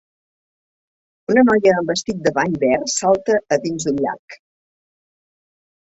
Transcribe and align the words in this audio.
Una 1.33 1.43
noia 1.51 1.75
amb 1.83 1.93
vestit 1.95 2.25
de 2.29 2.35
bany 2.39 2.57
verd 2.65 2.91
salta 2.97 3.39
a 3.59 3.63
dind 3.69 3.87
d'un 3.89 4.05
llac. 4.07 4.43